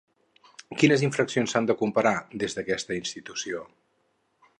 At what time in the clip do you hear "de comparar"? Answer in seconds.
1.71-2.13